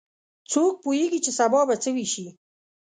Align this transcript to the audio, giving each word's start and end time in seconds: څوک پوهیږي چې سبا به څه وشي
څوک 0.51 0.73
پوهیږي 0.83 1.19
چې 1.25 1.31
سبا 1.39 1.61
به 1.67 1.75
څه 1.83 1.89
وشي 1.95 2.25